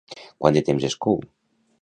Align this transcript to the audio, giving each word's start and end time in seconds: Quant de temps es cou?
Quant 0.45 0.55
de 0.55 0.63
temps 0.69 0.87
es 0.89 0.97
cou? 1.07 1.21